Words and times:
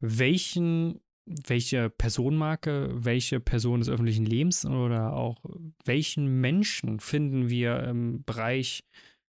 welchen, 0.00 1.00
welche 1.24 1.90
Personenmarke, 1.90 2.90
welche 2.92 3.40
Person 3.40 3.80
des 3.80 3.88
öffentlichen 3.88 4.26
Lebens 4.26 4.64
oder 4.64 5.14
auch 5.14 5.44
welchen 5.84 6.40
Menschen 6.40 7.00
finden 7.00 7.48
wir 7.48 7.82
im 7.84 8.22
Bereich 8.24 8.84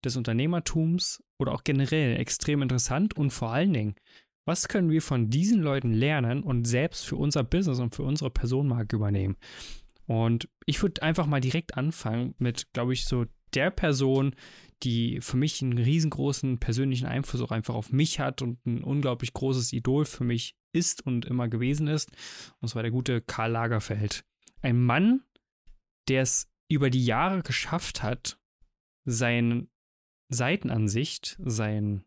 des 0.04 0.16
Unternehmertums 0.16 1.22
oder 1.38 1.52
auch 1.52 1.64
generell 1.64 2.18
extrem 2.18 2.62
interessant 2.62 3.16
und 3.16 3.30
vor 3.30 3.50
allen 3.50 3.72
Dingen, 3.72 3.94
was 4.44 4.68
können 4.68 4.90
wir 4.90 5.02
von 5.02 5.28
diesen 5.28 5.60
Leuten 5.60 5.92
lernen 5.92 6.42
und 6.42 6.64
selbst 6.66 7.04
für 7.04 7.16
unser 7.16 7.44
Business 7.44 7.80
und 7.80 7.94
für 7.94 8.02
unsere 8.02 8.30
Personenmarke 8.30 8.96
übernehmen? 8.96 9.36
Und 10.06 10.48
ich 10.64 10.80
würde 10.80 11.02
einfach 11.02 11.26
mal 11.26 11.40
direkt 11.40 11.76
anfangen 11.76 12.34
mit, 12.38 12.72
glaube 12.72 12.94
ich, 12.94 13.04
so 13.04 13.26
der 13.54 13.70
Person, 13.70 14.34
die 14.82 15.20
für 15.20 15.36
mich 15.36 15.60
einen 15.62 15.78
riesengroßen 15.78 16.58
persönlichen 16.58 17.06
Einfluss 17.06 17.42
auch 17.42 17.50
einfach 17.50 17.74
auf 17.74 17.92
mich 17.92 18.20
hat 18.20 18.42
und 18.42 18.64
ein 18.66 18.84
unglaublich 18.84 19.32
großes 19.32 19.72
Idol 19.72 20.04
für 20.04 20.24
mich 20.24 20.56
ist 20.72 21.04
und 21.04 21.24
immer 21.24 21.48
gewesen 21.48 21.88
ist. 21.88 22.10
Und 22.60 22.68
zwar 22.68 22.82
der 22.82 22.92
gute 22.92 23.20
Karl 23.20 23.52
Lagerfeld. 23.52 24.24
Ein 24.62 24.80
Mann, 24.82 25.24
der 26.08 26.22
es 26.22 26.48
über 26.68 26.90
die 26.90 27.04
Jahre 27.04 27.42
geschafft 27.42 28.02
hat, 28.02 28.38
seine 29.04 29.66
Seitenansicht, 30.28 31.38
sein, 31.42 32.04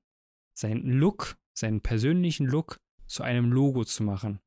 sein 0.53 0.83
Look, 0.83 1.37
seinen 1.53 1.81
persönlichen 1.81 2.45
Look 2.45 2.79
zu 3.07 3.23
einem 3.23 3.51
Logo 3.51 3.83
zu 3.83 4.03
machen. 4.03 4.39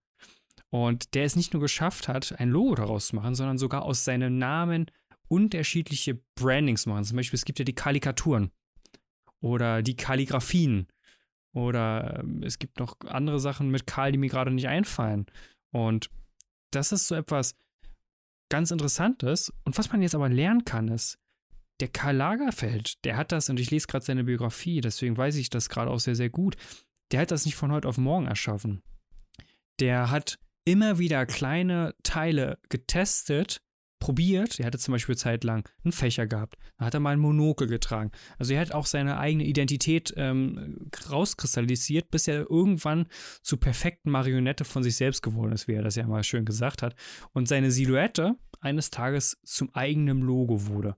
Und 0.70 1.14
der 1.14 1.24
es 1.24 1.36
nicht 1.36 1.52
nur 1.52 1.62
geschafft 1.62 2.08
hat, 2.08 2.38
ein 2.40 2.50
Logo 2.50 2.74
daraus 2.74 3.08
zu 3.08 3.16
machen, 3.16 3.34
sondern 3.34 3.58
sogar 3.58 3.82
aus 3.82 4.04
seinem 4.04 4.38
Namen 4.38 4.90
unterschiedliche 5.28 6.20
Brandings 6.34 6.86
machen. 6.86 7.04
Zum 7.04 7.16
Beispiel, 7.16 7.36
es 7.36 7.44
gibt 7.44 7.58
ja 7.58 7.64
die 7.64 7.74
Karikaturen 7.74 8.50
oder 9.40 9.82
die 9.82 9.96
Kalligrafien 9.96 10.86
oder 11.52 12.20
ähm, 12.20 12.42
es 12.42 12.58
gibt 12.58 12.78
noch 12.80 12.96
andere 13.06 13.40
Sachen 13.40 13.70
mit 13.70 13.86
Karl, 13.86 14.12
die 14.12 14.18
mir 14.18 14.28
gerade 14.28 14.50
nicht 14.50 14.68
einfallen. 14.68 15.26
Und 15.70 16.10
das 16.70 16.92
ist 16.92 17.06
so 17.06 17.14
etwas 17.14 17.56
ganz 18.50 18.70
Interessantes. 18.70 19.52
Und 19.64 19.78
was 19.78 19.90
man 19.90 20.02
jetzt 20.02 20.14
aber 20.14 20.28
lernen 20.28 20.64
kann, 20.64 20.88
ist, 20.88 21.18
der 21.80 21.88
Karl 21.88 22.16
Lagerfeld, 22.16 23.04
der 23.04 23.16
hat 23.16 23.32
das, 23.32 23.48
und 23.50 23.58
ich 23.58 23.70
lese 23.70 23.86
gerade 23.86 24.04
seine 24.04 24.24
Biografie, 24.24 24.80
deswegen 24.80 25.16
weiß 25.16 25.36
ich 25.36 25.50
das 25.50 25.68
gerade 25.68 25.90
auch 25.90 25.98
sehr, 25.98 26.14
sehr 26.14 26.30
gut, 26.30 26.56
der 27.10 27.20
hat 27.20 27.30
das 27.30 27.46
nicht 27.46 27.56
von 27.56 27.72
heute 27.72 27.88
auf 27.88 27.98
morgen 27.98 28.26
erschaffen. 28.26 28.82
Der 29.80 30.10
hat 30.10 30.38
immer 30.64 30.98
wieder 30.98 31.26
kleine 31.26 31.94
Teile 32.02 32.58
getestet 32.68 33.60
probiert. 34.04 34.60
Er 34.60 34.66
hatte 34.66 34.78
zum 34.78 34.92
Beispiel 34.92 35.16
zeitlang 35.16 35.66
einen 35.82 35.92
Fächer 35.92 36.26
gehabt. 36.26 36.58
Da 36.76 36.84
hat 36.84 36.92
er 36.92 37.00
mal 37.00 37.14
ein 37.14 37.18
Monokel 37.18 37.68
getragen. 37.68 38.10
Also 38.38 38.52
er 38.52 38.60
hat 38.60 38.72
auch 38.72 38.84
seine 38.84 39.16
eigene 39.16 39.44
Identität 39.44 40.12
ähm, 40.18 40.90
rauskristallisiert, 41.10 42.10
bis 42.10 42.28
er 42.28 42.50
irgendwann 42.50 43.06
zur 43.40 43.58
perfekten 43.58 44.10
Marionette 44.10 44.66
von 44.66 44.82
sich 44.82 44.96
selbst 44.96 45.22
geworden 45.22 45.52
ist, 45.52 45.68
wie 45.68 45.72
er 45.72 45.82
das 45.82 45.96
ja 45.96 46.06
mal 46.06 46.22
schön 46.22 46.44
gesagt 46.44 46.82
hat. 46.82 46.94
Und 47.32 47.48
seine 47.48 47.70
Silhouette 47.70 48.36
eines 48.60 48.90
Tages 48.90 49.38
zum 49.42 49.74
eigenen 49.74 50.20
Logo 50.20 50.66
wurde. 50.66 50.96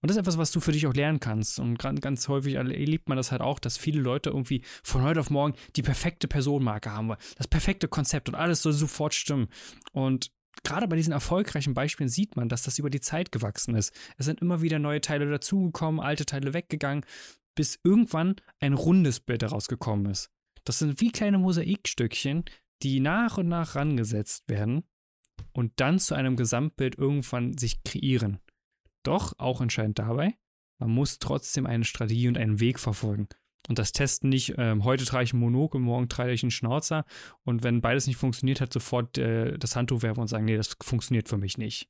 Und 0.00 0.08
das 0.08 0.16
ist 0.16 0.20
etwas, 0.20 0.38
was 0.38 0.50
du 0.50 0.60
für 0.60 0.72
dich 0.72 0.86
auch 0.86 0.94
lernen 0.94 1.20
kannst. 1.20 1.58
Und 1.58 1.76
ganz 1.76 2.28
häufig 2.28 2.54
erlebt 2.54 3.10
man 3.10 3.18
das 3.18 3.30
halt 3.30 3.42
auch, 3.42 3.58
dass 3.58 3.76
viele 3.76 4.00
Leute 4.00 4.30
irgendwie 4.30 4.62
von 4.82 5.02
heute 5.02 5.20
auf 5.20 5.28
morgen 5.28 5.52
die 5.76 5.82
perfekte 5.82 6.28
Personenmarke 6.28 6.92
haben, 6.92 7.12
das 7.36 7.46
perfekte 7.46 7.88
Konzept 7.88 8.30
und 8.30 8.36
alles 8.36 8.62
soll 8.62 8.72
sofort 8.72 9.12
stimmen. 9.12 9.48
Und 9.92 10.30
gerade 10.64 10.88
bei 10.88 10.96
diesen 10.96 11.12
erfolgreichen 11.12 11.74
Beispielen 11.74 12.08
sieht 12.08 12.36
man, 12.36 12.48
dass 12.48 12.62
das 12.62 12.78
über 12.78 12.90
die 12.90 13.00
Zeit 13.00 13.32
gewachsen 13.32 13.74
ist. 13.74 13.94
Es 14.16 14.26
sind 14.26 14.40
immer 14.40 14.62
wieder 14.62 14.78
neue 14.78 15.00
Teile 15.00 15.30
dazugekommen, 15.30 16.00
alte 16.00 16.26
Teile 16.26 16.54
weggegangen, 16.54 17.04
bis 17.54 17.78
irgendwann 17.82 18.36
ein 18.60 18.72
rundes 18.72 19.20
Bild 19.20 19.42
herausgekommen 19.42 20.06
ist. 20.06 20.30
Das 20.64 20.78
sind 20.78 21.00
wie 21.00 21.10
kleine 21.10 21.38
Mosaikstückchen, 21.38 22.44
die 22.82 23.00
nach 23.00 23.38
und 23.38 23.48
nach 23.48 23.74
rangesetzt 23.74 24.48
werden 24.48 24.84
und 25.52 25.72
dann 25.76 25.98
zu 25.98 26.14
einem 26.14 26.36
Gesamtbild 26.36 26.96
irgendwann 26.98 27.56
sich 27.56 27.82
kreieren. 27.82 28.38
Doch 29.02 29.34
auch 29.38 29.60
entscheidend 29.60 29.98
dabei, 29.98 30.34
man 30.78 30.90
muss 30.90 31.18
trotzdem 31.18 31.66
eine 31.66 31.84
Strategie 31.84 32.28
und 32.28 32.38
einen 32.38 32.60
Weg 32.60 32.78
verfolgen 32.78 33.28
und 33.68 33.78
das 33.78 33.92
testen 33.92 34.30
nicht, 34.30 34.54
ähm, 34.58 34.84
heute 34.84 35.04
trage 35.04 35.24
ich 35.24 35.32
ein 35.32 35.38
Monokel, 35.38 35.80
morgen 35.80 36.08
trage 36.08 36.32
ich 36.32 36.42
einen 36.42 36.50
Schnauzer 36.50 37.04
und 37.44 37.62
wenn 37.62 37.80
beides 37.80 38.06
nicht 38.06 38.16
funktioniert, 38.16 38.60
hat 38.60 38.72
sofort 38.72 39.18
äh, 39.18 39.58
das 39.58 39.76
Handtuch 39.76 40.02
werfen 40.02 40.20
und 40.20 40.28
sagen, 40.28 40.46
nee, 40.46 40.56
das 40.56 40.76
funktioniert 40.82 41.28
für 41.28 41.38
mich 41.38 41.58
nicht. 41.58 41.88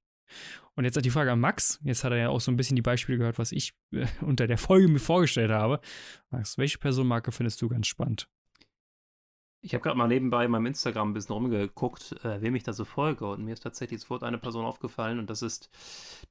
Und 0.75 0.85
jetzt 0.85 0.97
hat 0.97 1.05
die 1.05 1.11
Frage 1.11 1.33
an 1.33 1.41
Max, 1.41 1.81
jetzt 1.83 2.05
hat 2.05 2.13
er 2.13 2.19
ja 2.19 2.29
auch 2.29 2.41
so 2.41 2.51
ein 2.53 2.57
bisschen 2.57 2.77
die 2.77 2.83
Beispiele 2.83 3.19
gehört, 3.19 3.39
was 3.39 3.53
ich 3.53 3.75
äh, 3.93 4.07
unter 4.21 4.47
der 4.47 4.59
Folge 4.59 4.89
mir 4.89 4.99
vorgestellt 4.99 5.51
habe. 5.51 5.81
Max, 6.31 6.59
welche 6.59 6.79
Personenmarke 6.79 7.33
findest 7.33 7.63
du 7.63 7.69
ganz 7.69 7.87
spannend? 7.87 8.29
Ich 9.61 9.75
habe 9.75 9.83
gerade 9.83 9.99
mal 9.99 10.07
nebenbei 10.07 10.45
in 10.45 10.53
meinem 10.53 10.67
Instagram 10.67 11.11
ein 11.11 11.15
bisschen 11.15 11.33
rumgeguckt, 11.33 12.13
äh, 12.25 12.41
wem 12.41 12.55
ich 12.55 12.63
da 12.63 12.73
so 12.73 12.85
folge. 12.85 13.29
Und 13.29 13.45
mir 13.45 13.55
ist 13.55 13.65
tatsächlich 13.65 14.01
sofort 14.01 14.23
eine 14.23 14.39
Person 14.39 14.65
aufgefallen. 14.65 15.19
Und 15.19 15.31
das 15.31 15.43
ist 15.43 15.69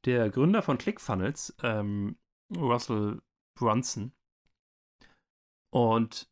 der 0.06 0.30
Gründer 0.30 0.62
von 0.62 0.78
ClickFunnels, 0.78 1.54
ähm, 1.62 2.18
Russell 2.56 3.22
Brunson. 3.56 4.14
Und 5.70 6.30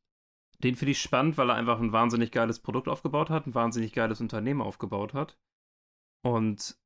den 0.63 0.75
finde 0.75 0.91
ich 0.91 1.01
spannend, 1.01 1.37
weil 1.37 1.49
er 1.49 1.55
einfach 1.55 1.79
ein 1.79 1.91
wahnsinnig 1.91 2.31
geiles 2.31 2.59
Produkt 2.59 2.87
aufgebaut 2.87 3.29
hat, 3.29 3.45
ein 3.45 3.55
wahnsinnig 3.55 3.93
geiles 3.93 4.21
Unternehmen 4.21 4.61
aufgebaut 4.61 5.13
hat. 5.13 5.37
Und 6.23 6.77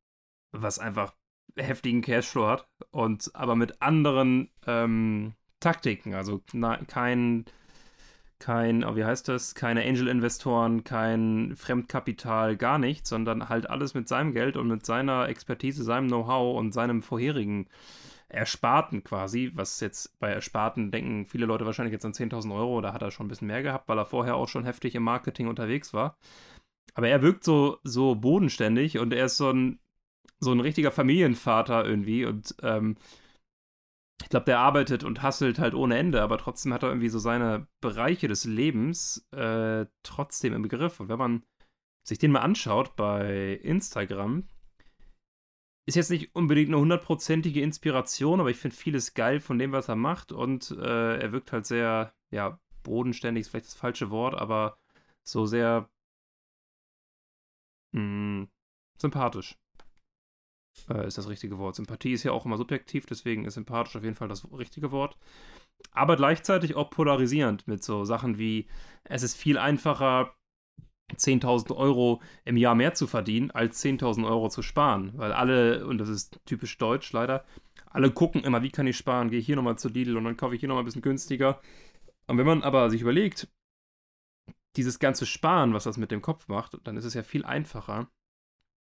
was 0.51 0.79
einfach 0.79 1.13
heftigen 1.55 2.01
Cashflow 2.01 2.47
hat. 2.47 2.67
Und 2.91 3.31
aber 3.35 3.55
mit 3.55 3.81
anderen 3.81 4.49
ähm, 4.65 5.33
Taktiken. 5.59 6.13
Also 6.13 6.41
na, 6.53 6.77
kein, 6.77 7.45
kein, 8.39 8.83
oh, 8.83 8.95
wie 8.95 9.05
heißt 9.05 9.27
das? 9.27 9.55
Keine 9.55 9.85
Angel-Investoren, 9.85 10.83
kein 10.83 11.55
Fremdkapital, 11.55 12.57
gar 12.57 12.79
nichts, 12.79 13.09
sondern 13.09 13.49
halt 13.49 13.69
alles 13.69 13.93
mit 13.93 14.07
seinem 14.07 14.33
Geld 14.33 14.57
und 14.57 14.67
mit 14.67 14.85
seiner 14.85 15.27
Expertise, 15.27 15.83
seinem 15.83 16.07
Know-how 16.07 16.57
und 16.57 16.73
seinem 16.73 17.01
vorherigen 17.03 17.67
Ersparten 18.29 19.03
quasi, 19.03 19.51
was 19.55 19.79
jetzt 19.79 20.17
bei 20.19 20.29
Ersparten 20.29 20.91
denken 20.91 21.25
viele 21.25 21.45
Leute 21.45 21.65
wahrscheinlich 21.65 21.93
jetzt 21.93 22.05
an 22.05 22.13
10.000 22.13 22.53
Euro, 22.55 22.79
da 22.81 22.93
hat 22.93 23.01
er 23.01 23.11
schon 23.11 23.25
ein 23.25 23.29
bisschen 23.29 23.47
mehr 23.47 23.63
gehabt, 23.63 23.89
weil 23.89 23.97
er 23.97 24.05
vorher 24.05 24.35
auch 24.35 24.47
schon 24.47 24.65
heftig 24.65 24.95
im 24.95 25.03
Marketing 25.03 25.47
unterwegs 25.47 25.93
war. 25.93 26.17
Aber 26.93 27.07
er 27.07 27.21
wirkt 27.21 27.43
so, 27.43 27.79
so 27.83 28.15
bodenständig 28.15 28.99
und 28.99 29.13
er 29.13 29.25
ist 29.25 29.37
so 29.37 29.51
ein, 29.51 29.79
so 30.39 30.51
ein 30.51 30.59
richtiger 30.59 30.91
Familienvater 30.91 31.85
irgendwie 31.85 32.25
und 32.25 32.55
ähm, 32.61 32.97
ich 34.21 34.29
glaube, 34.29 34.45
der 34.45 34.59
arbeitet 34.59 35.03
und 35.03 35.21
hasselt 35.21 35.59
halt 35.59 35.73
ohne 35.73 35.97
Ende, 35.97 36.21
aber 36.21 36.37
trotzdem 36.37 36.73
hat 36.73 36.83
er 36.83 36.89
irgendwie 36.89 37.09
so 37.09 37.19
seine 37.19 37.67
Bereiche 37.81 38.27
des 38.27 38.45
Lebens 38.45 39.25
äh, 39.31 39.85
trotzdem 40.03 40.53
im 40.53 40.61
Begriff. 40.61 40.99
Und 40.99 41.07
wenn 41.07 41.17
man 41.17 41.43
sich 42.05 42.19
den 42.19 42.31
mal 42.31 42.41
anschaut 42.41 42.95
bei 42.95 43.59
Instagram, 43.63 44.47
ist 45.89 45.95
jetzt 45.95 46.11
nicht 46.11 46.35
unbedingt 46.35 46.69
eine 46.69 46.79
hundertprozentige 46.79 47.61
Inspiration, 47.61 48.39
aber 48.39 48.51
ich 48.51 48.57
finde 48.57 48.75
vieles 48.75 49.15
geil 49.15 49.39
von 49.39 49.57
dem, 49.57 49.71
was 49.71 49.87
er 49.89 49.95
macht 49.95 50.31
und 50.31 50.69
äh, 50.71 51.17
er 51.17 51.31
wirkt 51.31 51.51
halt 51.51 51.65
sehr, 51.65 52.13
ja, 52.29 52.59
bodenständig 52.83 53.41
ist 53.41 53.49
vielleicht 53.49 53.65
das 53.65 53.73
falsche 53.73 54.11
Wort, 54.11 54.35
aber 54.35 54.77
so 55.23 55.47
sehr 55.47 55.89
mh, 57.91 58.01
hm, 58.01 58.49
sympathisch 58.97 59.57
äh, 60.89 61.07
ist 61.07 61.17
das 61.17 61.27
richtige 61.27 61.57
Wort. 61.57 61.75
Sympathie 61.75 62.13
ist 62.13 62.23
ja 62.23 62.33
auch 62.33 62.45
immer 62.45 62.57
subjektiv, 62.57 63.07
deswegen 63.07 63.45
ist 63.45 63.55
sympathisch 63.55 63.95
auf 63.95 64.03
jeden 64.03 64.15
Fall 64.15 64.27
das 64.27 64.51
richtige 64.51 64.91
Wort. 64.91 65.17
Aber 65.91 66.17
gleichzeitig 66.17 66.75
auch 66.75 66.91
polarisierend 66.91 67.67
mit 67.67 67.83
so 67.83 68.05
Sachen 68.05 68.37
wie, 68.37 68.67
es 69.05 69.23
ist 69.23 69.35
viel 69.35 69.57
einfacher, 69.57 70.35
10.000 71.15 71.75
Euro 71.75 72.21
im 72.45 72.57
Jahr 72.57 72.75
mehr 72.75 72.93
zu 72.93 73.07
verdienen, 73.07 73.51
als 73.51 73.83
10.000 73.83 74.27
Euro 74.27 74.49
zu 74.49 74.61
sparen. 74.61 75.11
Weil 75.15 75.31
alle, 75.31 75.85
und 75.85 75.97
das 75.97 76.09
ist 76.09 76.39
typisch 76.45 76.77
deutsch 76.77 77.11
leider, 77.13 77.45
alle 77.87 78.11
gucken 78.11 78.43
immer, 78.43 78.61
wie 78.61 78.71
kann 78.71 78.87
ich 78.87 78.97
sparen, 78.97 79.29
gehe 79.29 79.39
ich 79.39 79.45
hier 79.45 79.55
nochmal 79.55 79.77
zu 79.77 79.89
Lidl 79.89 80.17
und 80.17 80.23
dann 80.23 80.37
kaufe 80.37 80.55
ich 80.55 80.59
hier 80.59 80.69
nochmal 80.69 80.83
ein 80.83 80.85
bisschen 80.85 81.01
günstiger. 81.01 81.59
Und 82.27 82.37
wenn 82.37 82.45
man 82.45 82.63
aber 82.63 82.89
sich 82.89 83.01
überlegt, 83.01 83.47
dieses 84.75 84.99
ganze 84.99 85.25
Sparen, 85.25 85.73
was 85.73 85.85
das 85.85 85.97
mit 85.97 86.11
dem 86.11 86.21
Kopf 86.21 86.47
macht, 86.47 86.77
dann 86.83 86.97
ist 86.97 87.05
es 87.05 87.15
ja 87.15 87.23
viel 87.23 87.43
einfacher, 87.43 88.07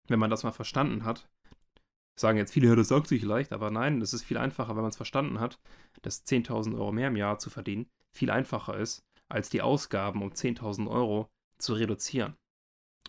wenn 0.08 0.18
man 0.18 0.30
das 0.30 0.42
mal 0.42 0.52
verstanden 0.52 1.04
hat. 1.04 1.28
Sagen 2.16 2.38
jetzt 2.38 2.52
viele, 2.52 2.74
das 2.76 2.88
sagt 2.88 3.08
sich 3.08 3.22
leicht, 3.22 3.52
aber 3.52 3.70
nein, 3.70 4.00
es 4.00 4.14
ist 4.14 4.22
viel 4.22 4.38
einfacher, 4.38 4.76
wenn 4.76 4.82
man 4.82 4.90
es 4.90 4.96
verstanden 4.96 5.40
hat, 5.40 5.60
dass 6.02 6.24
10.000 6.24 6.74
Euro 6.74 6.92
mehr 6.92 7.08
im 7.08 7.16
Jahr 7.16 7.38
zu 7.38 7.50
verdienen 7.50 7.86
viel 8.12 8.30
einfacher 8.30 8.78
ist, 8.78 9.04
als 9.28 9.50
die 9.50 9.62
Ausgaben 9.62 10.22
um 10.22 10.30
10.000 10.30 10.88
Euro 10.88 11.28
zu 11.58 11.74
reduzieren, 11.74 12.36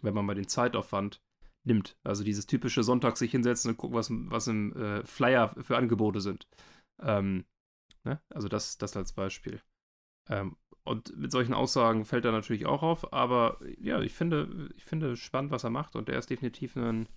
wenn 0.01 0.13
man 0.13 0.25
mal 0.25 0.35
den 0.35 0.47
Zeitaufwand 0.47 1.21
nimmt. 1.63 1.97
Also 2.03 2.23
dieses 2.23 2.45
typische 2.45 2.83
Sonntag 2.83 3.17
sich 3.17 3.31
hinsetzen 3.31 3.71
und 3.71 3.77
gucken, 3.77 3.95
was, 3.95 4.09
was 4.11 4.47
im 4.47 4.75
äh, 4.75 5.05
Flyer 5.05 5.55
für 5.61 5.77
Angebote 5.77 6.21
sind. 6.21 6.47
Ähm, 7.01 7.45
ne? 8.03 8.21
Also 8.29 8.47
das, 8.47 8.77
das 8.77 8.95
als 8.95 9.13
Beispiel. 9.13 9.61
Ähm, 10.29 10.55
und 10.83 11.17
mit 11.17 11.31
solchen 11.31 11.53
Aussagen 11.53 12.05
fällt 12.05 12.25
er 12.25 12.31
natürlich 12.31 12.67
auch 12.67 12.83
auf, 12.83 13.11
aber 13.11 13.59
ja, 13.79 13.99
ich 14.01 14.13
finde, 14.13 14.69
ich 14.77 14.85
finde 14.85 15.15
spannend, 15.15 15.51
was 15.51 15.63
er 15.63 15.71
macht 15.71 15.95
und 15.95 16.09
er 16.09 16.19
ist 16.19 16.29
definitiv 16.29 16.75
ein, 16.75 17.09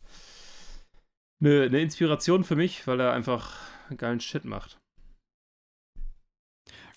eine, 1.41 1.65
eine 1.65 1.81
Inspiration 1.83 2.45
für 2.45 2.57
mich, 2.57 2.87
weil 2.87 2.99
er 3.01 3.13
einfach 3.13 3.59
geilen 3.97 4.21
Shit 4.21 4.47
macht. 4.47 4.79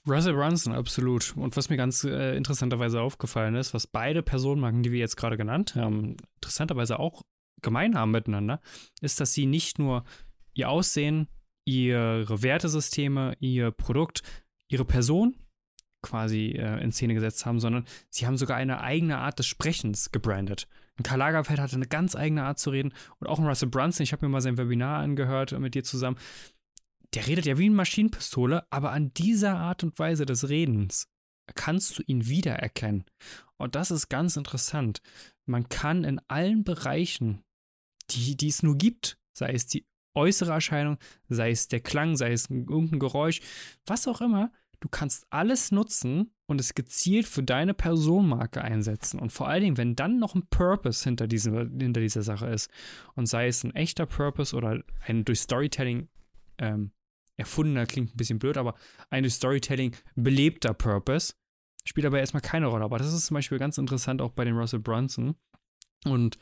Russell 0.07 0.33
Brunson, 0.33 0.73
absolut. 0.73 1.35
Und 1.37 1.55
was 1.55 1.69
mir 1.69 1.77
ganz 1.77 2.03
äh, 2.03 2.35
interessanterweise 2.35 3.01
aufgefallen 3.01 3.55
ist, 3.55 3.73
was 3.73 3.85
beide 3.85 4.23
Personenmarken, 4.23 4.83
die 4.83 4.91
wir 4.91 4.99
jetzt 4.99 5.15
gerade 5.15 5.37
genannt 5.37 5.75
haben, 5.75 6.17
interessanterweise 6.35 6.99
auch 6.99 7.21
gemein 7.61 7.95
haben 7.95 8.11
miteinander, 8.11 8.61
ist, 9.01 9.19
dass 9.19 9.33
sie 9.33 9.45
nicht 9.45 9.77
nur 9.77 10.03
ihr 10.53 10.69
Aussehen, 10.69 11.27
ihre 11.65 12.41
Wertesysteme, 12.41 13.35
ihr 13.39 13.71
Produkt, 13.71 14.23
ihre 14.67 14.85
Person 14.85 15.35
quasi 16.01 16.55
äh, 16.57 16.83
in 16.83 16.91
Szene 16.91 17.13
gesetzt 17.13 17.45
haben, 17.45 17.59
sondern 17.59 17.85
sie 18.09 18.25
haben 18.25 18.37
sogar 18.37 18.57
eine 18.57 18.81
eigene 18.81 19.19
Art 19.19 19.37
des 19.37 19.45
Sprechens 19.45 20.11
gebrandet. 20.11 20.67
Ein 20.97 21.03
Karl 21.03 21.19
Lagerfeld 21.19 21.59
hatte 21.59 21.75
eine 21.75 21.85
ganz 21.85 22.15
eigene 22.15 22.43
Art 22.43 22.57
zu 22.57 22.71
reden 22.71 22.93
und 23.19 23.27
auch 23.27 23.37
ein 23.37 23.45
Russell 23.45 23.69
Brunson, 23.69 24.03
ich 24.03 24.11
habe 24.11 24.25
mir 24.25 24.31
mal 24.31 24.41
sein 24.41 24.57
Webinar 24.57 24.99
angehört 24.99 25.57
mit 25.59 25.75
dir 25.75 25.83
zusammen, 25.83 26.17
der 27.13 27.27
redet 27.27 27.45
ja 27.45 27.57
wie 27.57 27.65
eine 27.65 27.75
Maschinenpistole, 27.75 28.65
aber 28.69 28.91
an 28.91 29.13
dieser 29.13 29.57
Art 29.57 29.83
und 29.83 29.97
Weise 29.99 30.25
des 30.25 30.49
Redens 30.49 31.07
kannst 31.55 31.97
du 31.97 32.03
ihn 32.05 32.27
wiedererkennen. 32.27 33.05
Und 33.57 33.75
das 33.75 33.91
ist 33.91 34.09
ganz 34.09 34.37
interessant. 34.37 35.01
Man 35.45 35.69
kann 35.69 36.03
in 36.03 36.21
allen 36.27 36.63
Bereichen, 36.63 37.43
die, 38.09 38.37
die 38.37 38.47
es 38.47 38.63
nur 38.63 38.77
gibt, 38.77 39.17
sei 39.33 39.51
es 39.51 39.67
die 39.67 39.85
äußere 40.15 40.51
Erscheinung, 40.51 40.97
sei 41.29 41.51
es 41.51 41.67
der 41.67 41.79
Klang, 41.79 42.15
sei 42.15 42.31
es 42.31 42.49
irgendein 42.49 42.99
Geräusch, 42.99 43.41
was 43.85 44.07
auch 44.07 44.21
immer, 44.21 44.51
du 44.79 44.89
kannst 44.89 45.25
alles 45.29 45.71
nutzen 45.71 46.33
und 46.47 46.59
es 46.59 46.73
gezielt 46.73 47.27
für 47.27 47.43
deine 47.43 47.73
Personenmarke 47.73 48.61
einsetzen. 48.61 49.19
Und 49.19 49.31
vor 49.31 49.47
allen 49.47 49.63
Dingen, 49.63 49.77
wenn 49.77 49.95
dann 49.95 50.19
noch 50.19 50.35
ein 50.35 50.47
Purpose 50.49 51.03
hinter, 51.03 51.27
diesem, 51.27 51.79
hinter 51.79 52.01
dieser 52.01 52.23
Sache 52.23 52.47
ist 52.47 52.69
und 53.15 53.27
sei 53.27 53.47
es 53.47 53.63
ein 53.63 53.75
echter 53.75 54.05
Purpose 54.05 54.55
oder 54.55 54.83
ein 55.05 55.23
durch 55.23 55.41
Storytelling 55.41 56.09
ähm, 56.57 56.91
erfundener, 57.41 57.85
klingt 57.85 58.13
ein 58.13 58.17
bisschen 58.17 58.39
blöd, 58.39 58.57
aber 58.57 58.75
ein 59.09 59.23
durch 59.23 59.33
Storytelling 59.33 59.95
belebter 60.15 60.73
Purpose, 60.73 61.33
spielt 61.85 62.05
aber 62.05 62.19
erstmal 62.19 62.41
keine 62.41 62.67
Rolle. 62.67 62.85
Aber 62.85 62.97
das 62.97 63.13
ist 63.13 63.25
zum 63.25 63.35
Beispiel 63.35 63.59
ganz 63.59 63.77
interessant 63.77 64.21
auch 64.21 64.31
bei 64.31 64.45
dem 64.45 64.57
Russell 64.57 64.79
Brunson. 64.79 65.35
Und 66.05 66.37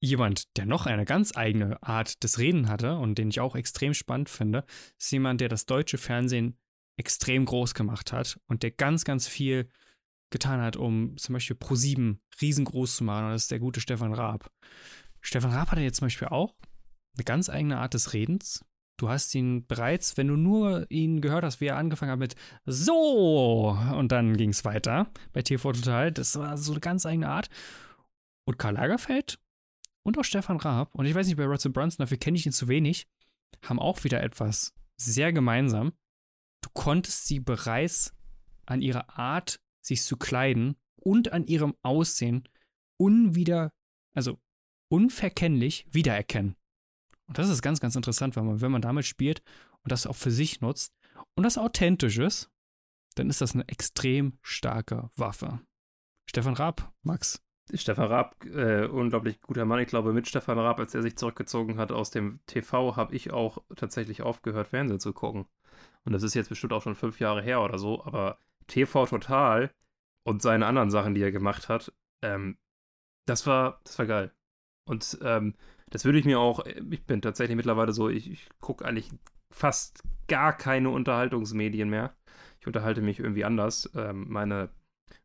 jemand, 0.00 0.56
der 0.56 0.66
noch 0.66 0.86
eine 0.86 1.04
ganz 1.04 1.36
eigene 1.36 1.82
Art 1.82 2.22
des 2.22 2.38
Reden 2.38 2.68
hatte 2.68 2.96
und 2.96 3.18
den 3.18 3.28
ich 3.28 3.40
auch 3.40 3.56
extrem 3.56 3.94
spannend 3.94 4.28
finde, 4.28 4.64
ist 4.98 5.10
jemand, 5.12 5.40
der 5.40 5.48
das 5.48 5.66
deutsche 5.66 5.98
Fernsehen 5.98 6.56
extrem 6.98 7.44
groß 7.44 7.74
gemacht 7.74 8.12
hat 8.12 8.40
und 8.46 8.62
der 8.62 8.70
ganz, 8.70 9.04
ganz 9.04 9.28
viel 9.28 9.68
getan 10.30 10.60
hat, 10.60 10.76
um 10.76 11.16
zum 11.16 11.34
Beispiel 11.34 11.56
Pro7 11.56 12.18
riesengroß 12.40 12.96
zu 12.96 13.04
machen. 13.04 13.26
Und 13.26 13.32
das 13.32 13.42
ist 13.42 13.50
der 13.50 13.58
gute 13.58 13.80
Stefan 13.80 14.14
Raab. 14.14 14.50
Stefan 15.20 15.52
Raab 15.52 15.70
hatte 15.72 15.80
jetzt 15.80 15.98
zum 15.98 16.06
Beispiel 16.06 16.28
auch 16.28 16.54
eine 17.16 17.24
ganz 17.24 17.48
eigene 17.48 17.78
Art 17.78 17.94
des 17.94 18.12
Redens. 18.12 18.64
Du 18.98 19.10
hast 19.10 19.34
ihn 19.34 19.66
bereits, 19.66 20.16
wenn 20.16 20.28
du 20.28 20.36
nur 20.36 20.90
ihn 20.90 21.20
gehört 21.20 21.44
hast, 21.44 21.60
wie 21.60 21.66
er 21.66 21.76
angefangen 21.76 22.12
hat 22.12 22.18
mit 22.18 22.34
So 22.64 23.76
und 23.94 24.10
dann 24.10 24.36
ging 24.36 24.50
es 24.50 24.64
weiter 24.64 25.10
bei 25.32 25.42
TV 25.42 25.72
Total. 25.72 26.12
Das 26.12 26.38
war 26.38 26.56
so 26.56 26.72
eine 26.72 26.80
ganz 26.80 27.04
eigene 27.04 27.28
Art. 27.28 27.48
Und 28.46 28.58
Karl 28.58 28.74
Lagerfeld 28.74 29.38
und 30.02 30.18
auch 30.18 30.24
Stefan 30.24 30.58
Raab, 30.58 30.94
und 30.94 31.04
ich 31.04 31.14
weiß 31.14 31.26
nicht 31.26 31.36
bei 31.36 31.44
Russell 31.44 31.72
Brunson, 31.72 32.04
dafür 32.04 32.16
kenne 32.16 32.36
ich 32.36 32.46
ihn 32.46 32.52
zu 32.52 32.68
wenig, 32.68 33.06
haben 33.62 33.78
auch 33.78 34.04
wieder 34.04 34.22
etwas 34.22 34.72
sehr 34.96 35.32
gemeinsam. 35.32 35.92
Du 36.62 36.70
konntest 36.72 37.26
sie 37.26 37.40
bereits 37.40 38.14
an 38.66 38.82
ihrer 38.82 39.18
Art, 39.18 39.60
sich 39.82 40.02
zu 40.02 40.16
kleiden 40.16 40.76
und 40.96 41.32
an 41.32 41.44
ihrem 41.46 41.74
Aussehen 41.82 42.48
unwieder, 42.96 43.72
also 44.14 44.38
unverkennlich 44.88 45.86
wiedererkennen. 45.90 46.56
Und 47.26 47.38
das 47.38 47.48
ist 47.48 47.62
ganz, 47.62 47.80
ganz 47.80 47.96
interessant, 47.96 48.36
weil 48.36 48.44
man, 48.44 48.60
wenn 48.60 48.72
man 48.72 48.82
damit 48.82 49.06
spielt 49.06 49.42
und 49.82 49.92
das 49.92 50.06
auch 50.06 50.16
für 50.16 50.30
sich 50.30 50.60
nutzt 50.60 50.94
und 51.34 51.42
das 51.42 51.58
authentisch 51.58 52.18
ist, 52.18 52.50
dann 53.16 53.30
ist 53.30 53.40
das 53.40 53.54
eine 53.54 53.66
extrem 53.68 54.38
starke 54.42 55.10
Waffe. 55.16 55.60
Stefan 56.26 56.54
Raab, 56.54 56.92
Max. 57.02 57.42
Stefan 57.74 58.06
Raab, 58.06 58.44
äh, 58.44 58.86
unglaublich 58.86 59.40
guter 59.40 59.64
Mann. 59.64 59.80
Ich 59.80 59.88
glaube, 59.88 60.12
mit 60.12 60.28
Stefan 60.28 60.58
Raab, 60.58 60.78
als 60.78 60.94
er 60.94 61.02
sich 61.02 61.16
zurückgezogen 61.16 61.78
hat 61.78 61.90
aus 61.90 62.10
dem 62.10 62.40
TV, 62.46 62.94
habe 62.94 63.14
ich 63.14 63.32
auch 63.32 63.58
tatsächlich 63.74 64.22
aufgehört, 64.22 64.68
Fernsehen 64.68 65.00
zu 65.00 65.12
gucken. 65.12 65.46
Und 66.04 66.12
das 66.12 66.22
ist 66.22 66.34
jetzt 66.34 66.48
bestimmt 66.48 66.72
auch 66.72 66.82
schon 66.82 66.94
fünf 66.94 67.18
Jahre 67.18 67.42
her 67.42 67.60
oder 67.60 67.78
so, 67.78 68.04
aber 68.04 68.38
TV 68.68 69.06
Total 69.06 69.72
und 70.22 70.42
seine 70.42 70.66
anderen 70.66 70.90
Sachen, 70.90 71.14
die 71.14 71.22
er 71.22 71.32
gemacht 71.32 71.68
hat, 71.68 71.92
ähm, 72.22 72.58
das 73.26 73.46
war, 73.46 73.80
das 73.82 73.98
war 73.98 74.06
geil. 74.06 74.32
Und 74.84 75.18
ähm, 75.22 75.54
das 75.90 76.04
würde 76.04 76.18
ich 76.18 76.24
mir 76.24 76.40
auch, 76.40 76.64
ich 76.66 77.04
bin 77.04 77.22
tatsächlich 77.22 77.56
mittlerweile 77.56 77.92
so, 77.92 78.08
ich, 78.08 78.30
ich 78.30 78.48
gucke 78.60 78.84
eigentlich 78.84 79.10
fast 79.50 80.02
gar 80.26 80.56
keine 80.56 80.90
Unterhaltungsmedien 80.90 81.88
mehr. 81.88 82.14
Ich 82.60 82.66
unterhalte 82.66 83.00
mich 83.00 83.20
irgendwie 83.20 83.44
anders. 83.44 83.90
Ähm, 83.94 84.26
meine, 84.28 84.70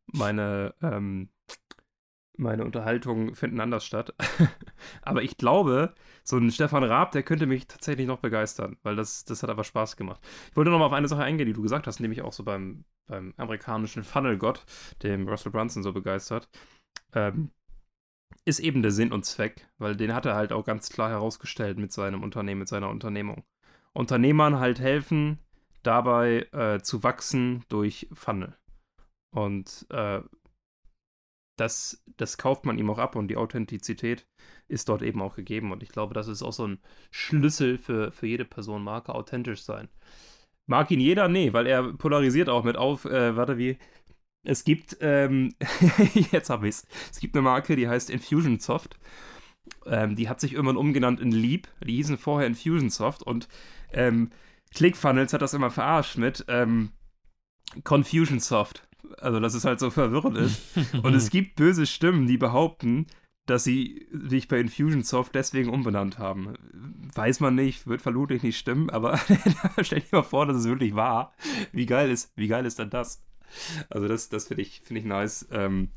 meine, 0.06 0.76
ähm, 0.82 1.30
meine 2.38 2.66
Unterhaltungen 2.66 3.36
finden 3.36 3.60
anders 3.60 3.86
statt. 3.86 4.14
aber 5.02 5.24
ich 5.24 5.38
glaube, 5.38 5.94
so 6.24 6.38
ein 6.38 6.52
Stefan 6.52 6.84
Raab, 6.84 7.12
der 7.12 7.24
könnte 7.24 7.48
mich 7.48 7.68
tatsächlich 7.68 8.08
noch 8.08 8.20
begeistern, 8.20 8.78
weil 8.84 8.96
das, 8.96 9.26
das 9.26 9.44
hat 9.44 9.50
aber 9.50 9.64
Spaß 9.64 9.98
gemacht. 9.98 10.22
Ich 10.50 10.56
wollte 10.56 10.72
noch 10.72 10.80
mal 10.80 10.86
auf 10.86 10.94
eine 10.94 11.08
Sache 11.08 11.24
eingehen, 11.24 11.48
die 11.48 11.54
du 11.54 11.62
gesagt 11.62 11.88
hast, 11.88 12.00
nämlich 12.00 12.22
auch 12.22 12.34
so 12.34 12.44
beim, 12.44 12.86
beim 13.08 13.34
amerikanischen 13.38 14.04
Funnel-Gott, 14.04 14.66
dem 15.04 15.28
Russell 15.28 15.52
Brunson 15.52 15.84
so 15.84 15.94
begeistert. 15.94 16.50
Ähm, 17.14 17.52
ist 18.46 18.60
eben 18.60 18.82
der 18.82 18.92
Sinn 18.92 19.12
und 19.12 19.26
Zweck, 19.26 19.68
weil 19.78 19.96
den 19.96 20.14
hat 20.14 20.26
er 20.26 20.36
halt 20.36 20.52
auch 20.52 20.66
ganz 20.66 20.90
klar 20.90 21.10
herausgestellt 21.10 21.78
mit 21.78 21.92
seinem 21.92 22.24
Unternehmen, 22.24 22.60
mit 22.60 22.68
seiner 22.68 22.90
Unternehmung. 22.90 23.44
Unternehmern 23.94 24.60
halt 24.60 24.80
helfen, 24.80 25.40
dabei 25.84 26.48
äh, 26.52 26.82
zu 26.82 27.04
wachsen 27.04 27.64
durch 27.70 28.08
Funnel. 28.14 28.58
Und 29.32 29.86
äh, 29.90 30.22
das, 31.58 32.04
das 32.18 32.38
kauft 32.38 32.66
man 32.66 32.80
ihm 32.80 32.90
auch 32.90 32.98
ab 32.98 33.16
und 33.16 33.28
die 33.28 33.38
Authentizität 33.38 34.28
ist 34.68 34.90
dort 34.90 35.04
eben 35.04 35.22
auch 35.22 35.36
gegeben. 35.36 35.72
Und 35.72 35.84
ich 35.84 35.90
glaube, 35.90 36.14
das 36.14 36.28
ist 36.28 36.42
auch 36.42 36.54
so 36.54 36.68
ein 36.68 36.80
Schlüssel 37.12 37.78
für, 37.78 38.12
für 38.12 38.28
jede 38.28 38.46
Personenmarke, 38.46 39.14
authentisch 39.14 39.64
sein. 39.64 39.90
Mag 40.66 40.90
ihn 40.92 41.00
jeder? 41.00 41.28
Nee, 41.28 41.54
weil 41.54 41.68
er 41.68 41.94
polarisiert 41.94 42.50
auch 42.50 42.64
mit 42.64 42.78
auf, 42.78 43.06
äh, 43.06 43.36
warte, 43.36 43.58
wie, 43.58 43.78
es 44.44 44.64
gibt, 44.64 44.98
ähm, 45.02 45.54
jetzt 46.32 46.50
habe 46.50 46.68
ich 46.68 46.76
es. 46.76 46.88
Es 47.12 47.20
gibt 47.20 47.36
eine 47.36 47.44
Marke, 47.44 47.76
die 47.76 47.88
heißt 47.88 48.10
Infusionsoft. 48.10 48.98
Ähm, 49.86 50.16
die 50.16 50.30
hat 50.30 50.40
sich 50.40 50.54
irgendwann 50.54 50.78
umgenannt 50.78 51.20
in 51.20 51.32
Leap. 51.32 51.68
Die 51.86 51.96
hießen 51.96 52.18
vorher 52.18 52.48
Infusionsoft 52.48 53.24
und 53.24 53.48
ähm, 53.94 54.32
ClickFunnels 54.74 55.34
hat 55.34 55.42
das 55.42 55.54
immer 55.54 55.70
verarscht 55.70 56.18
mit 56.18 56.46
ähm, 56.48 56.92
Confusionsoft. 57.84 58.88
Also, 59.18 59.40
dass 59.40 59.54
es 59.54 59.66
halt 59.66 59.80
so 59.80 59.90
verwirrend 59.90 60.38
ist. 60.38 60.62
und 61.04 61.14
es 61.14 61.30
gibt 61.30 61.56
böse 61.56 61.86
Stimmen, 61.86 62.28
die 62.28 62.38
behaupten, 62.38 63.08
dass 63.46 63.64
sie 63.64 64.08
sich 64.12 64.48
bei 64.48 64.60
Infusionsoft 64.60 65.36
deswegen 65.36 65.70
umbenannt 65.70 66.18
haben. 66.18 66.54
Weiß 67.14 67.40
man 67.40 67.56
nicht, 67.56 67.88
wird 67.88 68.02
vermutlich 68.02 68.44
nicht 68.44 68.58
stimmen, 68.58 68.90
aber 68.90 69.20
stell 69.82 70.02
dir 70.02 70.08
mal 70.12 70.24
vor, 70.24 70.46
dass 70.46 70.58
es 70.58 70.66
wirklich 70.66 70.96
war. 70.96 71.34
Wie 71.72 71.86
geil 71.86 72.10
ist, 72.10 72.32
wie 72.36 72.48
geil 72.48 72.66
ist 72.66 72.80
denn 72.80 72.90
das? 72.90 73.22
Also 73.90 74.08
das, 74.08 74.30
das 74.30 74.48
finde 74.48 74.64
ich, 74.64 74.82
find 74.82 75.00
ich 75.00 75.06
nice, 75.06 75.48
ähm, 75.52 75.92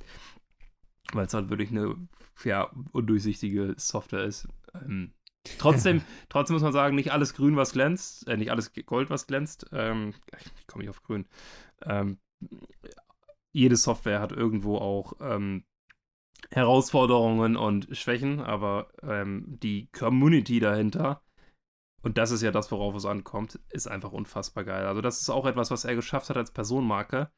weil 1.12 1.26
es 1.26 1.34
halt 1.34 1.50
wirklich 1.50 1.70
eine 1.70 1.96
ja, 2.44 2.70
undurchsichtige 2.92 3.75
Software 3.76 4.25
ist. 4.25 4.49
Ähm, 4.75 5.12
trotzdem, 5.58 6.02
trotzdem 6.28 6.54
muss 6.54 6.62
man 6.62 6.73
sagen, 6.73 6.96
nicht 6.96 7.12
alles 7.12 7.34
grün, 7.34 7.56
was 7.56 7.73
glänzt, 7.73 8.26
äh, 8.28 8.37
nicht 8.37 8.50
alles 8.50 8.73
Gold, 8.87 9.11
was 9.11 9.26
glänzt. 9.26 9.66
Ähm, 9.73 10.14
ich 10.58 10.66
komme 10.66 10.84
nicht 10.84 10.90
auf 10.90 11.02
grün. 11.02 11.26
Ähm, 11.82 12.18
jede 13.52 13.76
Software 13.76 14.20
hat 14.20 14.32
irgendwo 14.32 14.78
auch 14.78 15.14
ähm, 15.20 15.64
Herausforderungen 16.50 17.56
und 17.56 17.88
Schwächen, 17.96 18.40
aber 18.40 18.88
ähm, 19.02 19.44
die 19.46 19.88
Community 19.92 20.61
dahinter 20.61 21.24
und 22.04 22.18
das 22.18 22.30
ist 22.30 22.42
ja 22.42 22.50
das, 22.50 22.70
worauf 22.70 22.94
es 22.94 23.06
ankommt, 23.06 23.58
ist 23.70 23.88
einfach 23.88 24.12
unfassbar 24.12 24.64
geil. 24.64 24.87
Also, 24.87 25.00
das 25.00 25.20
ist 25.20 25.30
auch 25.30 25.46
etwas, 25.46 25.70
was 25.70 25.84
er 25.84 25.94
geschafft 25.94 26.28
hat 26.30 26.37
als 26.37 26.50
Personenmarke. 26.50 27.30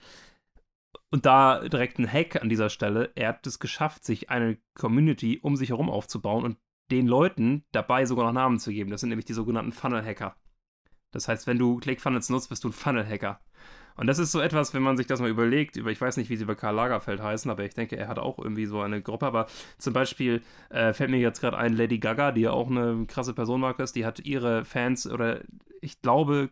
Und 1.10 1.24
da 1.24 1.66
direkt 1.68 1.98
ein 1.98 2.12
Hack 2.12 2.42
an 2.42 2.48
dieser 2.48 2.68
Stelle. 2.68 3.12
Er 3.14 3.28
hat 3.28 3.46
es 3.46 3.60
geschafft, 3.60 4.04
sich 4.04 4.28
eine 4.28 4.58
Community 4.74 5.38
um 5.40 5.56
sich 5.56 5.68
herum 5.70 5.88
aufzubauen 5.88 6.44
und 6.44 6.58
den 6.90 7.06
Leuten 7.06 7.64
dabei 7.72 8.06
sogar 8.06 8.26
noch 8.26 8.32
Namen 8.32 8.58
zu 8.58 8.72
geben. 8.72 8.90
Das 8.90 9.00
sind 9.00 9.10
nämlich 9.10 9.24
die 9.24 9.34
sogenannten 9.34 9.72
Funnel-Hacker. 9.72 10.36
Das 11.12 11.28
heißt, 11.28 11.46
wenn 11.46 11.58
du 11.58 11.78
ClickFunnels 11.78 12.28
nutzt, 12.28 12.48
bist 12.48 12.64
du 12.64 12.68
ein 12.68 12.72
Funnel-Hacker. 12.72 13.40
Und 13.96 14.06
das 14.06 14.18
ist 14.18 14.32
so 14.32 14.40
etwas, 14.40 14.74
wenn 14.74 14.82
man 14.82 14.96
sich 14.96 15.06
das 15.06 15.20
mal 15.20 15.30
überlegt, 15.30 15.76
über, 15.76 15.90
ich 15.90 16.00
weiß 16.00 16.16
nicht, 16.18 16.28
wie 16.28 16.36
sie 16.36 16.44
bei 16.44 16.54
Karl 16.54 16.74
Lagerfeld 16.74 17.20
heißen, 17.20 17.50
aber 17.50 17.64
ich 17.64 17.74
denke, 17.74 17.96
er 17.96 18.08
hat 18.08 18.18
auch 18.18 18.38
irgendwie 18.38 18.66
so 18.66 18.80
eine 18.80 19.00
Gruppe. 19.02 19.26
Aber 19.26 19.46
zum 19.78 19.92
Beispiel 19.92 20.42
äh, 20.70 20.92
fällt 20.92 21.10
mir 21.10 21.18
jetzt 21.18 21.40
gerade 21.40 21.56
ein, 21.56 21.74
Lady 21.74 21.98
Gaga, 21.98 22.32
die 22.32 22.42
ja 22.42 22.50
auch 22.52 22.70
eine 22.70 23.06
krasse 23.06 23.32
Personenmarke 23.34 23.82
ist, 23.82 23.96
die 23.96 24.04
hat 24.04 24.20
ihre 24.20 24.64
Fans 24.64 25.06
oder 25.06 25.40
ich 25.80 26.00
glaube, 26.02 26.50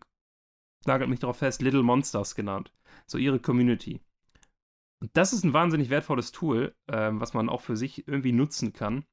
nagelt 0.86 1.10
mich 1.10 1.20
darauf 1.20 1.38
fest, 1.38 1.62
Little 1.62 1.82
Monsters 1.82 2.34
genannt. 2.34 2.72
So 3.06 3.18
ihre 3.18 3.38
Community. 3.38 4.00
Und 5.00 5.10
das 5.14 5.32
ist 5.32 5.44
ein 5.44 5.52
wahnsinnig 5.52 5.90
wertvolles 5.90 6.32
Tool, 6.32 6.74
ähm, 6.88 7.20
was 7.20 7.34
man 7.34 7.48
auch 7.50 7.60
für 7.60 7.76
sich 7.76 8.08
irgendwie 8.08 8.32
nutzen 8.32 8.72
kann. 8.72 9.04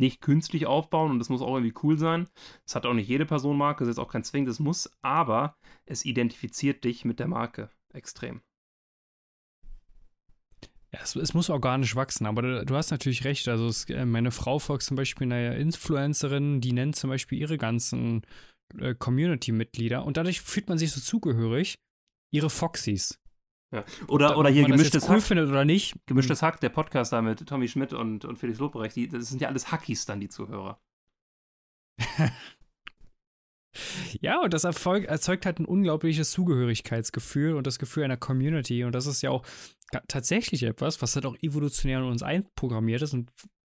Nicht 0.00 0.20
künstlich 0.20 0.66
aufbauen 0.66 1.10
und 1.10 1.18
das 1.18 1.28
muss 1.28 1.42
auch 1.42 1.54
irgendwie 1.54 1.78
cool 1.82 1.98
sein. 1.98 2.28
Das 2.64 2.74
hat 2.74 2.86
auch 2.86 2.94
nicht 2.94 3.08
jede 3.08 3.26
Personenmarke, 3.26 3.84
das 3.84 3.92
ist 3.92 3.98
auch 3.98 4.10
kein 4.10 4.24
zwingendes 4.24 4.58
Muss, 4.58 4.90
aber 5.02 5.56
es 5.86 6.04
identifiziert 6.04 6.84
dich 6.84 7.04
mit 7.04 7.18
der 7.18 7.28
Marke 7.28 7.70
extrem. 7.92 8.42
Ja, 10.92 11.00
es, 11.02 11.14
es, 11.14 11.34
muss 11.34 11.50
organisch 11.50 11.94
wachsen, 11.94 12.26
aber 12.26 12.42
du, 12.42 12.66
du 12.66 12.74
hast 12.74 12.90
natürlich 12.90 13.24
recht. 13.24 13.46
Also 13.46 13.68
es, 13.68 13.84
äh, 13.88 14.04
meine 14.04 14.32
Frau 14.32 14.58
folgt 14.58 14.82
zum 14.82 14.96
Beispiel 14.96 15.32
einer 15.32 15.56
Influencerin, 15.56 16.60
die 16.60 16.72
nennt 16.72 16.96
zum 16.96 17.10
Beispiel 17.10 17.38
ihre 17.38 17.58
ganzen 17.58 18.22
äh, 18.78 18.94
Community-Mitglieder 18.94 20.04
und 20.04 20.16
dadurch 20.16 20.40
fühlt 20.40 20.68
man 20.68 20.78
sich 20.78 20.90
so 20.90 21.00
zugehörig. 21.00 21.76
Ihre 22.32 22.50
Foxys. 22.50 23.20
Ja. 23.72 23.84
Oder, 24.08 24.36
oder 24.36 24.50
hier 24.50 24.66
gemischtes 24.66 25.08
cool 25.08 25.16
Hack. 25.16 25.22
findet 25.22 25.48
oder 25.48 25.64
nicht. 25.64 25.94
Gemischtes 26.06 26.42
Hack, 26.42 26.60
der 26.60 26.70
Podcast 26.70 27.12
da 27.12 27.22
mit 27.22 27.46
Tommy 27.46 27.68
Schmidt 27.68 27.92
und, 27.92 28.24
und 28.24 28.36
Felix 28.36 28.58
Lobrecht, 28.58 28.96
die, 28.96 29.08
das 29.08 29.28
sind 29.28 29.40
ja 29.40 29.48
alles 29.48 29.70
Hackies 29.70 30.06
dann, 30.06 30.18
die 30.20 30.28
Zuhörer. 30.28 30.80
ja, 34.20 34.40
und 34.40 34.52
das 34.52 34.64
Erfolg 34.64 35.04
erzeugt 35.04 35.46
halt 35.46 35.60
ein 35.60 35.66
unglaubliches 35.66 36.32
Zugehörigkeitsgefühl 36.32 37.54
und 37.54 37.66
das 37.66 37.78
Gefühl 37.78 38.04
einer 38.04 38.16
Community. 38.16 38.82
Und 38.84 38.92
das 38.92 39.06
ist 39.06 39.22
ja 39.22 39.30
auch 39.30 39.46
tatsächlich 40.08 40.64
etwas, 40.64 41.00
was 41.00 41.14
halt 41.14 41.26
auch 41.26 41.36
evolutionär 41.40 41.98
in 41.98 42.06
uns 42.06 42.22
einprogrammiert 42.22 43.02
ist 43.02 43.14
und 43.14 43.30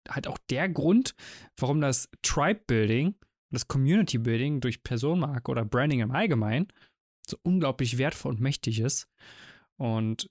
halt 0.10 0.28
auch 0.28 0.38
der 0.50 0.68
Grund, 0.70 1.16
warum 1.58 1.80
das 1.82 2.10
Tribe-Building 2.22 3.16
das 3.56 3.68
Community-Building 3.68 4.60
durch 4.60 4.84
Personenmarke 4.84 5.50
oder 5.50 5.66
Branding 5.66 6.02
im 6.02 6.12
Allgemeinen 6.12 6.68
so 7.28 7.38
unglaublich 7.42 7.98
wertvoll 7.98 8.34
und 8.34 8.42
mächtig 8.42 8.80
ist. 8.80 9.08
Und 9.78 10.30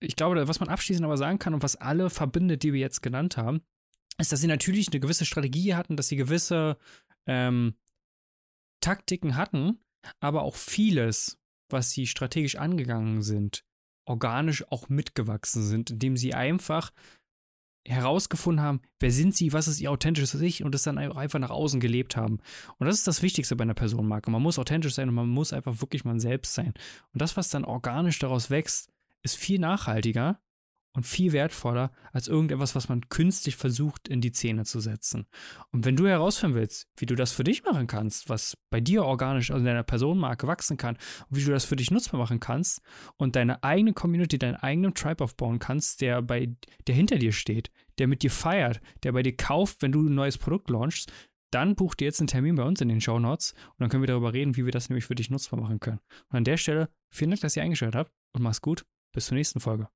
ich 0.00 0.16
glaube, 0.16 0.48
was 0.48 0.60
man 0.60 0.68
abschließend 0.68 1.04
aber 1.04 1.16
sagen 1.16 1.38
kann 1.38 1.54
und 1.54 1.62
was 1.62 1.76
alle 1.76 2.10
verbindet, 2.10 2.62
die 2.62 2.72
wir 2.72 2.80
jetzt 2.80 3.02
genannt 3.02 3.36
haben, 3.36 3.62
ist, 4.18 4.32
dass 4.32 4.40
sie 4.40 4.46
natürlich 4.46 4.88
eine 4.88 5.00
gewisse 5.00 5.24
Strategie 5.24 5.74
hatten, 5.74 5.96
dass 5.96 6.08
sie 6.08 6.16
gewisse 6.16 6.78
ähm, 7.26 7.74
Taktiken 8.80 9.36
hatten, 9.36 9.78
aber 10.20 10.42
auch 10.42 10.56
vieles, 10.56 11.38
was 11.70 11.90
sie 11.90 12.06
strategisch 12.06 12.56
angegangen 12.56 13.22
sind, 13.22 13.64
organisch 14.06 14.66
auch 14.70 14.88
mitgewachsen 14.88 15.64
sind, 15.64 15.90
indem 15.90 16.16
sie 16.16 16.34
einfach 16.34 16.92
herausgefunden 17.88 18.64
haben, 18.64 18.80
wer 19.00 19.10
sind 19.10 19.34
sie, 19.34 19.52
was 19.52 19.68
ist 19.68 19.80
ihr 19.80 19.90
authentisches 19.90 20.40
Ich 20.40 20.64
und 20.64 20.74
das 20.74 20.82
dann 20.82 20.98
einfach 20.98 21.38
nach 21.38 21.50
außen 21.50 21.80
gelebt 21.80 22.16
haben. 22.16 22.38
Und 22.78 22.86
das 22.86 22.96
ist 22.96 23.06
das 23.06 23.22
Wichtigste 23.22 23.56
bei 23.56 23.62
einer 23.62 23.74
Personenmarke. 23.74 24.30
Man 24.30 24.42
muss 24.42 24.58
authentisch 24.58 24.94
sein 24.94 25.08
und 25.08 25.14
man 25.14 25.28
muss 25.28 25.52
einfach 25.52 25.80
wirklich 25.80 26.04
man 26.04 26.20
selbst 26.20 26.54
sein. 26.54 26.74
Und 27.12 27.22
das, 27.22 27.36
was 27.36 27.48
dann 27.48 27.64
organisch 27.64 28.18
daraus 28.18 28.50
wächst, 28.50 28.90
ist 29.22 29.36
viel 29.36 29.58
nachhaltiger 29.58 30.40
und 30.96 31.06
viel 31.06 31.32
wertvoller 31.32 31.92
als 32.12 32.26
irgendetwas, 32.26 32.74
was 32.74 32.88
man 32.88 33.08
künstlich 33.08 33.56
versucht 33.56 34.08
in 34.08 34.22
die 34.22 34.32
Szene 34.32 34.64
zu 34.64 34.80
setzen. 34.80 35.26
Und 35.70 35.84
wenn 35.84 35.94
du 35.94 36.06
herausfinden 36.06 36.56
willst, 36.56 36.88
wie 36.96 37.06
du 37.06 37.14
das 37.14 37.32
für 37.32 37.44
dich 37.44 37.62
machen 37.64 37.86
kannst, 37.86 38.30
was 38.30 38.56
bei 38.70 38.80
dir 38.80 39.04
organisch 39.04 39.50
also 39.50 39.60
in 39.60 39.66
deiner 39.66 39.82
Personenmarke 39.82 40.46
wachsen 40.46 40.78
kann 40.78 40.96
und 41.28 41.36
wie 41.36 41.44
du 41.44 41.50
das 41.50 41.66
für 41.66 41.76
dich 41.76 41.90
nutzbar 41.90 42.18
machen 42.18 42.40
kannst 42.40 42.80
und 43.18 43.36
deine 43.36 43.62
eigene 43.62 43.92
Community, 43.92 44.38
deinen 44.38 44.56
eigenen 44.56 44.94
Tribe 44.94 45.22
aufbauen 45.22 45.58
kannst, 45.58 46.00
der 46.00 46.22
bei 46.22 46.56
der 46.86 46.94
hinter 46.94 47.18
dir 47.18 47.32
steht, 47.32 47.70
der 47.98 48.08
mit 48.08 48.22
dir 48.22 48.30
feiert, 48.30 48.80
der 49.02 49.12
bei 49.12 49.22
dir 49.22 49.36
kauft, 49.36 49.82
wenn 49.82 49.92
du 49.92 50.08
ein 50.08 50.14
neues 50.14 50.38
Produkt 50.38 50.70
launchst, 50.70 51.12
dann 51.50 51.76
buch 51.76 51.94
dir 51.94 52.06
jetzt 52.06 52.20
einen 52.20 52.26
Termin 52.26 52.56
bei 52.56 52.64
uns 52.64 52.80
in 52.80 52.88
den 52.88 53.00
Show 53.02 53.18
Notes 53.18 53.52
und 53.52 53.80
dann 53.80 53.90
können 53.90 54.02
wir 54.02 54.08
darüber 54.08 54.32
reden, 54.32 54.56
wie 54.56 54.64
wir 54.64 54.72
das 54.72 54.88
nämlich 54.88 55.04
für 55.04 55.14
dich 55.14 55.30
nutzbar 55.30 55.60
machen 55.60 55.78
können. 55.78 56.00
Und 56.30 56.38
an 56.38 56.44
der 56.44 56.56
Stelle 56.56 56.88
vielen 57.10 57.30
Dank, 57.30 57.42
dass 57.42 57.56
ihr 57.56 57.62
eingeschaltet 57.62 57.96
habt 57.96 58.12
und 58.32 58.42
mach's 58.42 58.62
gut. 58.62 58.84
Bis 59.12 59.26
zur 59.26 59.36
nächsten 59.36 59.60
Folge. 59.60 59.88